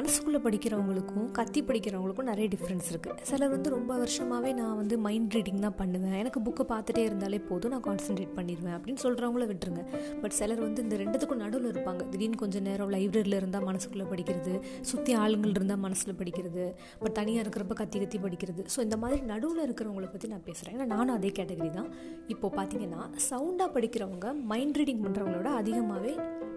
மனசுக்குள்ளே 0.00 0.38
படிக்கிறவங்களுக்கும் 0.44 1.26
கத்தி 1.38 1.60
படிக்கிறவங்களுக்கும் 1.68 2.28
நிறைய 2.30 2.46
டிஃப்ரென்ஸ் 2.52 2.86
இருக்குது 2.90 3.24
சிலர் 3.30 3.50
வந்து 3.54 3.70
ரொம்ப 3.74 3.92
வருஷமாகவே 4.02 4.50
நான் 4.58 4.76
வந்து 4.78 4.94
மைண்ட் 5.06 5.34
ரீடிங் 5.36 5.58
தான் 5.64 5.76
பண்ணுவேன். 5.80 6.14
எனக்கு 6.20 6.40
புக்கை 6.46 6.64
பார்த்துட்டே 6.70 7.02
இருந்தாலே 7.08 7.38
போதும் 7.48 7.72
நான் 7.74 7.84
கான்சென்ட்ரேட் 7.88 8.32
பண்ணிடுவேன் 8.38 8.76
அப்படின்னு 8.76 9.00
சொல்கிறவங்கள 9.04 9.46
விட்டுருங்க. 9.50 9.82
பட் 10.22 10.34
சிலர் 10.38 10.62
வந்து 10.66 10.80
இந்த 10.84 10.96
ரெண்டுத்துக்கும் 11.02 11.42
நடுவில் 11.44 11.70
இருப்பாங்க. 11.72 12.02
திடீர்னு 12.12 12.40
கொஞ்சம் 12.44 12.64
நேரம் 12.68 12.92
லைப்ரரியில் 12.96 13.38
இருந்தால் 13.40 13.66
மனசுக்குள்ளே 13.70 14.06
படிக்கிறது 14.12 14.54
சுற்றி 14.90 15.14
ஆளுங்கள் 15.22 15.54
இருந்தால் 15.58 15.82
மனசில் 15.86 16.18
படிக்கிறது 16.20 16.64
பட் 17.02 17.16
தனியாக 17.20 17.44
இருக்கிறப்ப 17.46 17.76
கத்தி 17.82 18.00
கத்தி 18.04 18.20
படிக்கிறது. 18.26 18.64
ஸோ 18.74 18.80
இந்த 18.88 18.98
மாதிரி 19.04 19.20
நடுவில் 19.32 19.64
இருக்கிறவங்கள 19.68 20.08
பற்றி 20.14 20.30
நான் 20.34 20.46
பேசுகிறேன் 20.50 20.76
ஏன்னா 20.78 20.88
நானும் 20.96 21.16
அதே 21.18 21.32
கேட்டகரி 21.40 21.72
தான். 21.78 21.90
இப்போது 22.34 22.54
பார்த்தீங்கன்னா 22.60 23.02
சவுண்டாக 23.30 23.70
படிக்கிறவங்க 23.78 24.28
மைண்ட் 24.52 24.78
ரீடிங் 24.82 25.04
பண்ணுறவங்களோட 25.06 25.50
அதிகமாகவே 25.62 26.14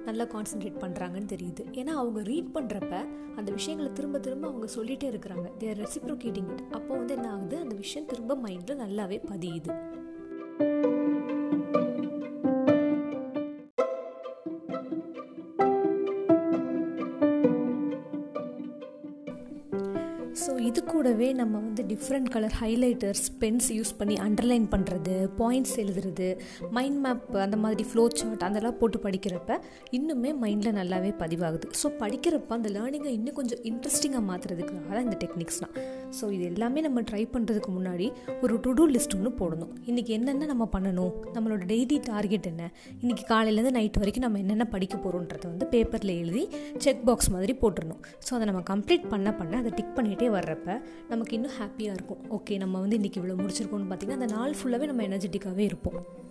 நல்லா 0.08 0.26
கான்சென்ட்ரேட் 0.32 0.82
பண்ணுறாங்கன்னு 0.82 1.30
தெரியுது. 1.34 1.64
ஏன்னா 1.82 1.92
அவங்க 2.00 2.20
ரீட் 2.30 2.50
பண்ணுறப்ப 2.56 2.96
அந்த 3.36 3.52
விஷயங்களை 3.52 3.94
திரும்ப 3.94 4.20
திரும்ப 4.20 4.48
அவங்க 4.48 4.68
சொல்லிகிட்டே 4.76 5.10
இருக்கிறாங்க. 5.14 5.58
தேர் 5.58 5.80
ரெசிப்ரோகேட்டிங் 5.80 6.52
இட் 6.52 6.64
அப்போ 6.72 6.96
வந்து 6.96 7.14
என்ன 7.14 7.32
ஆகுது? 7.32 7.58
அந்த 7.58 7.76
விஷயம் 7.76 8.08
திரும்ப 8.08 8.36
மைண்டில் 8.36 8.82
நல்லாவே 8.84 9.20
பதியுது. 9.34 9.72
கூடவே 21.04 21.28
நம்ம 21.40 21.54
வந்து 21.64 21.84
different 21.90 22.30
colour 22.34 22.54
highlighters 22.60 23.24
pens 23.40 23.66
use 23.78 23.90
பண்ணி 24.00 24.16
அண்டர்லைன் 24.26 24.68
பண்ணுறது 24.74 25.16
பாயிண்ட்ஸ் 25.40 25.74
எழுதுறது 25.82 26.28
மைண்ட் 26.76 27.00
மேப் 27.06 27.26
அந்த 27.46 27.58
மாதிரி 27.64 27.84
ஃப்ளோ 27.90 28.04
சார்ட் 28.20 28.44
அதெல்லாம் 28.48 28.78
போட்டு 28.82 28.98
படிக்கிறப்ப 29.06 29.58
இன்னுமே 29.98 30.32
மைண்டில் 30.44 30.78
நல்லாவே 30.78 31.12
பதிவாகுது. 31.22 31.68
ஸோ 31.80 31.90
படிக்கிறப்ப 32.04 32.54
அந்த 32.58 32.70
லேர்னிங்கை 32.76 33.12
இன்னும் 33.18 33.38
கொஞ்சம் 33.40 33.62
இன்ட்ரெஸ்டிங்காக 33.72 34.24
மாற்றுறதுக்காக 34.30 34.94
தான் 34.96 35.06
இந்த 35.08 35.18
டெக்னிக்ஸ்லாம் 35.24 35.74
ஸோ 36.20 36.32
இது 36.36 36.46
எல்லாமே 36.52 36.84
நம்ம 36.88 37.04
ட்ரை 37.12 37.24
பண்ணுறதுக்கு 37.36 37.74
முன்னாடி 37.80 38.08
ஒரு 38.44 38.56
டு 38.64 38.74
டூ 38.80 38.86
லிஸ்ட் 38.96 39.18
ஒன்று 39.18 39.34
போடணும். 39.42 39.74
இன்றைக்கி 39.90 40.14
என்னென்ன 40.20 40.50
நம்ம 40.54 40.68
பண்ணணும்? 40.78 41.12
நம்மளோட 41.36 41.62
டெய்லி 41.74 42.00
டார்கெட் 42.12 42.50
என்ன? 42.54 42.64
இன்றைக்கி 43.04 43.26
காலையிலேருந்து 43.34 43.76
நைட் 43.80 44.02
வரைக்கும் 44.04 44.28
நம்ம 44.28 44.42
என்னென்ன 44.46 44.68
படிக்க 44.78 44.96
போகிறோன்றதை 45.06 45.46
வந்து 45.54 45.68
பேப்பரில் 45.76 46.16
எழுதி 46.22 46.46
செக் 46.86 47.06
பாக்ஸ் 47.10 47.32
மாதிரி 47.36 47.56
போட்டுடணும். 47.64 48.02
ஸோ 48.26 48.34
அதை 48.40 48.48
நம்ம 48.54 48.64
கம்ப்ளீட் 48.74 49.12
பண்ண 49.16 49.30
பண்ண 49.42 49.54
அதை 49.64 49.72
டிக் 49.80 49.96
பண்ணிகிட்டே 50.00 50.30
வர்றப்ப 50.40 50.80
நமக்கு 51.10 51.34
இன்னும் 51.34 51.52
ஹாப்பியாக 51.62 51.98
இருக்கும். 51.98 52.18
ஓகே 52.30 52.58
நம்ம 52.58 52.80
வந்து 52.80 52.98
இன்றைக்கி 52.98 53.18
இவ்வளோ 53.22 53.36
முடிச்சிருக்கோம்னு 53.42 53.90
பார்த்திங்கன்னா 53.90 54.20
அந்த 54.20 54.26
நாள் 54.26 54.54
ஃபுல்லாகவே 54.64 54.86
நம்ம 54.86 55.04
எனர்ஜெட்டிக்காகவே 55.04 55.58
இருப்போம். 55.58 56.22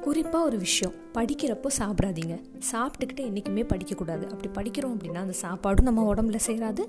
குறிப்பாக 0.00 0.44
ஒரு 0.44 0.58
விஷயம். 0.58 0.94
படிக்கிறப்போ 1.14 1.66
சாப்பிடாதீங்க. 1.78 2.42
சாப்பிட்டுக்கிட்டு 2.72 3.24
என்றைக்குமே 3.24 3.62
படிக்கக்கூடாது. 3.62 4.24
அப்படி 4.34 4.70
படிக்கிறோம் 4.70 4.94
அப்படின்னா 4.96 5.14
அந்த 5.14 5.34
சாப்பாடும் 5.42 5.82
நம்ம 5.82 6.14
உடம்புல 6.14 6.38
சேராது. 6.46 6.82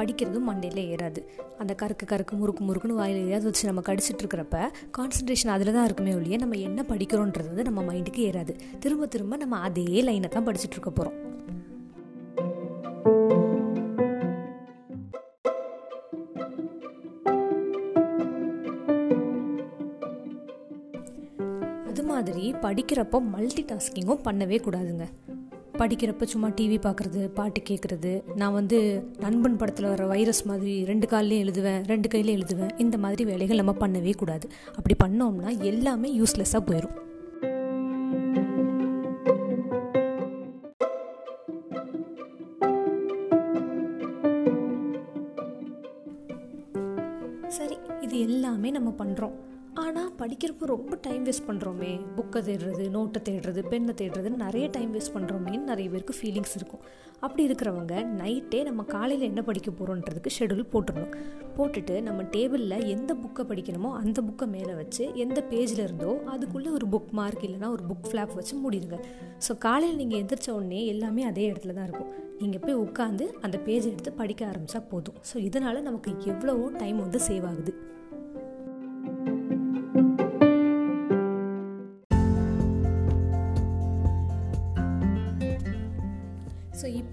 படிக்கிறதும் 0.00 0.48
மண்டையில் 0.50 0.82
ஏறாது. 0.92 1.22
அந்த 1.62 1.72
கருக்கு 1.82 2.04
கருக்கு 2.12 2.34
முறுக்கு 2.40 2.62
முறுக்குன்னு 2.68 3.00
வாயில் 3.00 3.24
ஏதாவது 3.26 3.48
வச்சு 3.48 3.70
நம்ம 3.70 3.82
கடிச்சிட்டு 3.88 4.22
இருக்கிறப்ப 4.22 4.58
கான்சன்ட்ரேஷன் 4.98 5.54
அதில் 5.56 5.74
தான் 5.78 5.88
இருக்குமே 5.88 6.14
ஒழிய 6.18 6.38
நம்ம 6.44 6.60
என்ன 6.68 6.84
படிக்கிறோன்றது 6.92 7.50
வந்து 7.52 7.68
நம்ம 7.70 7.82
மைண்டுக்கு 7.90 8.22
ஏறாது. 8.30 8.54
திரும்ப 8.84 9.06
திரும்ப 9.16 9.36
நம்ம 9.44 9.58
அதே 9.68 9.88
லைனை 10.08 10.30
தான் 10.36 10.48
படிச்சுட்டு 10.48 10.78
இருக்க 10.78 10.92
போகிறோம் 10.92 11.18
அது 21.90 22.02
மாதிரி 22.12 22.44
படிக்கிறப்போ 22.64 23.18
மல்டி 23.34 23.62
டாஸ்கிங்கும் 23.70 24.24
பண்ணவே 24.26 24.58
கூடாதுங்க. 24.66 25.06
படிக்கிறப்ப 25.80 26.28
சும்மா 26.32 26.48
டிவி 26.58 26.78
பார்க்குறது 26.86 27.20
பாட்டு 27.38 27.60
கேட்குறது 27.68 28.12
நான் 28.40 28.56
வந்து 28.58 28.78
நண்பன் 29.24 29.58
படத்தில் 29.60 29.90
வர 29.92 30.06
வைரஸ் 30.06 30.42
மாதிரி 30.50 30.74
ரெண்டு 30.90 31.06
கால்லையும் 31.12 31.44
எழுதுவேன் 31.44 31.82
ரெண்டு 31.92 32.08
கையிலையும் 32.12 32.38
எழுதுவேன். 32.40 32.74
இந்த 32.84 32.98
மாதிரி 33.04 33.24
வேலைகள் 33.30 33.62
நம்ம 33.62 33.74
பண்ணவே 33.84 34.14
கூடாது. 34.22 34.48
அப்படி 34.78 34.96
பண்ணோம்னா 35.04 35.52
எல்லாமே 35.72 36.10
யூஸ்லெஸ்ஸாக 36.20 36.64
போயிடும் 36.70 36.96
சரி 47.58 47.76
இது 48.06 48.16
எல்லாமே 48.26 48.68
நம்ம 48.70 48.90
பண்ணுறோம் 48.98 49.36
ஆனால் 49.90 50.10
படிக்கிறப்போ 50.20 50.64
ரொம்ப 50.72 50.94
டைம் 51.04 51.22
வேஸ்ட் 51.26 51.46
பண்ணுறோமே 51.46 51.92
புக்கை 52.16 52.40
தேடுறது 52.48 52.84
நோட்டை 52.96 53.20
தேடுறது 53.28 53.60
பெண்ணை 53.72 53.92
தேடுறதுன்னு 54.00 54.38
நிறைய 54.46 54.66
டைம் 54.76 54.90
வேஸ்ட் 54.96 55.14
பண்ணுறோமேன்னு 55.14 55.70
நிறைய 55.70 55.86
பேருக்கு 55.92 56.14
ஃபீலிங்ஸ் 56.18 56.54
இருக்கும். 56.58 56.82
அப்படி 57.24 57.42
இருக்கிறவங்க 57.48 57.94
நைட்டே 58.20 58.60
நம்ம 58.68 58.82
காலையில் 58.92 59.26
என்ன 59.28 59.40
படிக்க 59.48 59.70
போகிறோன்றதுக்கு 59.70 60.30
ஷெடியூல் 60.36 60.70
போட்டுடணும். 60.74 61.14
போட்டுட்டு 61.56 61.94
நம்ம 62.08 62.20
டேபிளில் 62.34 62.86
எந்த 62.94 63.14
புக்கை 63.22 63.44
படிக்கணுமோ 63.50 63.90
அந்த 64.02 64.18
புக்கை 64.28 64.46
மேலே 64.54 64.74
வச்சு 64.80 65.02
எந்த 65.24 65.38
பேஜில் 65.50 65.84
இருந்தோ 65.86 66.12
அதுக்குள்ளே 66.34 66.70
ஒரு 66.78 66.88
புக் 66.94 67.12
மார்க் 67.20 67.44
இல்லைனா 67.48 67.70
ஒரு 67.76 67.84
புக் 67.90 68.08
ஃப்ளாப் 68.10 68.34
வச்சு 68.40 68.56
மூடிடுங்க. 68.62 68.98
ஸோ 69.46 69.58
காலையில் 69.66 70.00
நீங்கள் 70.02 70.20
எந்திரிச்ச 70.22 70.50
உடனே 70.58 70.82
எல்லாமே 70.94 71.24
அதே 71.32 71.46
இடத்துல 71.52 71.74
தான் 71.78 71.88
இருக்கும். 71.90 72.12
நீங்கள் 72.42 72.64
போய் 72.66 72.80
உட்காந்து 72.86 73.24
அந்த 73.46 73.56
பேஜ் 73.68 73.88
எடுத்து 73.92 74.12
படிக்க 74.20 74.42
ஆரம்பித்தா 74.52 74.82
போதும். 74.92 75.20
ஸோ 75.30 75.36
இதனால் 75.48 75.86
நமக்கு 75.88 76.12
எவ்வளவோ 76.34 76.68
டைம் 76.82 77.00
வந்து 77.06 77.20
சேவ் 77.30 77.46
ஆகுது. 77.52 77.74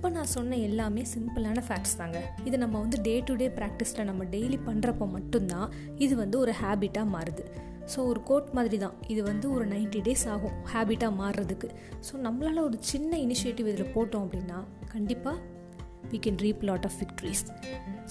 இப்போ 0.08 0.20
நான் 0.20 0.36
சொன்ன 0.36 0.58
எல்லாமே 0.66 1.02
சிம்பிளான 1.14 1.62
ஃபேக்ட்ஸ் 1.68 1.96
தாங்க. 1.98 2.18
இது 2.44 2.58
நம்ம 2.58 2.76
வந்து 2.80 2.98
டே 3.02 3.20
டு 3.20 3.34
டே 3.36 3.48
ப்ராக்டிஸில் 3.48 4.06
நம்ம 4.06 4.24
டெய்லி 4.24 4.58
பண்ணுறப்போ 4.66 5.06
மட்டும்தான் 5.16 5.72
இது 5.98 6.16
வந்து 6.16 6.40
ஒரு 6.40 6.54
ஹேபிட்டாக 6.62 7.08
மாறுது. 7.16 7.44
ஸோ 7.94 7.98
ஒரு 8.12 8.24
கோட் 8.24 8.48
மாதிரி 8.52 8.78
தான் 8.78 8.94
இது 9.08 9.24
வந்து 9.24 9.52
ஒரு 9.52 9.68
நைன்டி 9.68 10.02
டேஸ் 10.06 10.26
ஆகும் 10.34 10.56
ஹேபிட்டாக 10.74 11.14
மாறுறதுக்கு. 11.22 11.70
ஸோ 12.08 12.14
நம்மளால் 12.28 12.64
ஒரு 12.64 12.78
சின்ன 12.92 13.18
இனிஷியேட்டிவ் 13.18 13.68
இதில் 13.68 13.94
போட்டோம் 13.96 14.24
அப்படின்னா 14.26 14.60
கண்டிப்பாக 14.88 15.38
we 16.12 16.20
can 16.26 16.40
reap 16.46 16.64
lot 16.70 16.86
of 16.86 16.98
victories 17.02 17.44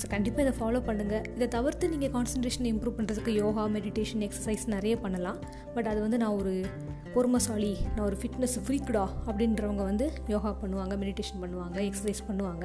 so 0.01 0.07
கண்டிப்பாக 0.15 0.45
இதை 0.45 0.53
ஃபாலோ 0.59 0.81
பண்ணுங்கள் 0.89 1.25
இதை 1.37 1.47
தவிர்த்து 1.49 1.89
நீங்கள் 1.89 2.13
கான்சன்ட்ரேஷன் 2.17 2.67
இம்ப்ரூவ் 2.71 2.97
பண்ணுறதுக்கு 2.99 3.33
யோகா 3.43 3.63
மெடிடேஷன் 3.77 4.23
எக்ஸசைஸ் 4.27 4.65
நிறைய 4.75 4.95
பண்ணலாம். 5.05 5.39
பட் 5.75 5.89
அது 5.93 6.01
வந்து 6.01 6.19
நான் 6.23 6.37
ஒரு 6.41 6.53
பொறுமசாலி 7.15 7.73
நான் 7.95 8.05
ஒரு 8.07 8.17
ஃபிட்னஸ் 8.23 8.57
ஃப்ரீக்குடா 8.65 9.05
அப்படின்றவங்க 9.29 9.85
வந்து 9.91 10.07
யோகா 10.35 10.51
பண்ணுவாங்க 10.63 10.97
மெடிடேஷன் 11.03 11.41
பண்ணுவாங்க 11.45 11.79
எக்ஸசைஸ் 11.89 12.23
பண்ணுவாங்க. 12.29 12.65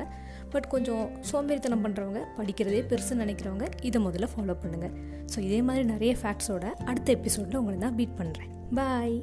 பட் 0.53 0.67
கொஞ்சம் 0.67 1.03
சோம்பேறித்தனம் 1.31 1.85
பண்ணுறவங்க 1.85 2.21
படிக்கிறதே 2.39 2.81
பெருசுன்னு 2.91 3.23
நினைக்கிறவங்க 3.25 3.67
இதை 3.89 4.01
முதல்ல 4.07 4.29
ஃபாலோ 4.33 4.57
பண்ணுங்கள் 4.65 4.95
ஸோ 5.33 5.39
இதே 5.47 5.61
மாதிரி 5.69 5.85
நிறைய 5.93 6.13
ஃபேக்ட்ஸோட 6.23 6.65
அடுத்த 6.91 7.11
எபிசோடில் 7.17 7.61
உங்களை 7.61 7.77
நான் 7.85 7.97
பீட் 8.01 8.17
பண்ணுறேன் 8.21 8.51
பாய் 8.79 9.17